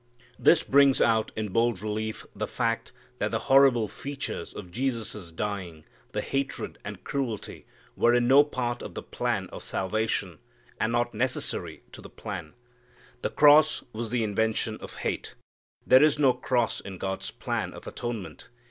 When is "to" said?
11.91-12.01